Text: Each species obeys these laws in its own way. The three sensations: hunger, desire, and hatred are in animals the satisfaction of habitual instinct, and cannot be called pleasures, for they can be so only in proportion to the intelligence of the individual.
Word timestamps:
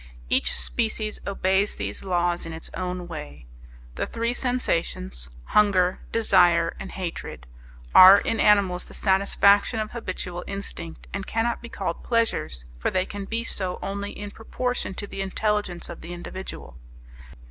Each 0.29 0.51
species 0.59 1.19
obeys 1.27 1.75
these 1.75 2.03
laws 2.03 2.43
in 2.47 2.53
its 2.53 2.71
own 2.73 3.07
way. 3.07 3.45
The 3.93 4.07
three 4.07 4.33
sensations: 4.33 5.29
hunger, 5.43 5.99
desire, 6.11 6.75
and 6.79 6.91
hatred 6.91 7.45
are 7.93 8.17
in 8.17 8.39
animals 8.39 8.85
the 8.85 8.95
satisfaction 8.95 9.79
of 9.79 9.91
habitual 9.91 10.43
instinct, 10.47 11.05
and 11.13 11.27
cannot 11.27 11.61
be 11.61 11.69
called 11.69 12.03
pleasures, 12.03 12.65
for 12.79 12.89
they 12.89 13.05
can 13.05 13.25
be 13.25 13.43
so 13.43 13.77
only 13.83 14.09
in 14.17 14.31
proportion 14.31 14.95
to 14.95 15.05
the 15.05 15.21
intelligence 15.21 15.87
of 15.87 16.01
the 16.01 16.13
individual. 16.13 16.77